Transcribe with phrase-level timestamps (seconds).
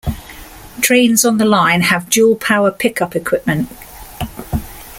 [0.81, 3.69] Trains on the line have dual power pick-up equipment.